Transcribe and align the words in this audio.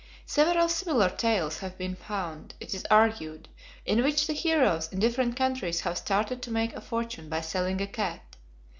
Several 0.25 0.67
similar 0.67 1.11
tales 1.11 1.59
have 1.59 1.77
been 1.77 1.95
found, 1.95 2.55
it 2.59 2.73
is 2.73 2.87
argued, 2.89 3.49
in 3.85 4.01
which 4.03 4.25
the 4.25 4.33
heroes 4.33 4.91
in 4.91 4.97
different 4.97 5.35
countries 5.35 5.81
have 5.81 5.95
started 5.95 6.41
to 6.41 6.49
make 6.49 6.73
a 6.73 6.81
fortune 6.81 7.29
by 7.29 7.41
selling 7.41 7.79
a 7.81 7.85
cat. 7.85 8.35